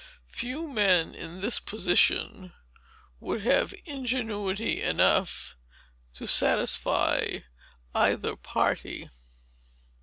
[0.31, 2.53] Few men, in this position,
[3.19, 5.55] would have ingenuity enough
[6.15, 7.41] to satisfy
[7.93, 9.11] either party.